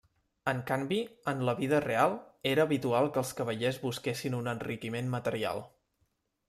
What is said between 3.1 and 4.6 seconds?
que els cavallers busquessin un